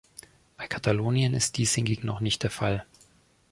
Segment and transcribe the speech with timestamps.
[0.57, 2.87] Bei Katalonien ist dies hingegen noch nicht der Fall.